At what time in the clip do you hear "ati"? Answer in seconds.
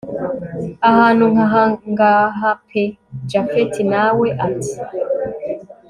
4.45-4.73